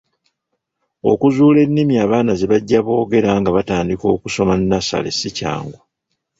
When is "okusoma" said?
4.15-4.53